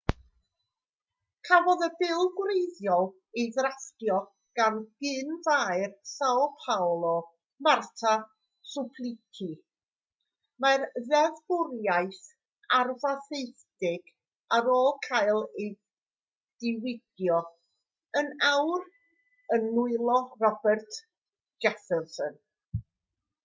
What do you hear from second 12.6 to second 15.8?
arfaethedig ar ôl cael ei